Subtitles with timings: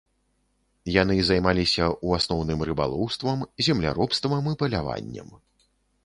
[1.01, 5.29] Яны займаліся, у асноўным, рыбалоўствам, земляробствам і паляваннем.